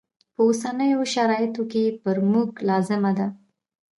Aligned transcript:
په 0.33 0.41
اوسنیو 0.47 1.01
شرایطو 1.13 1.63
کې 1.71 1.83
پر 2.03 2.17
موږ 2.31 2.49
لازمه 2.69 3.11
ده. 3.17 3.27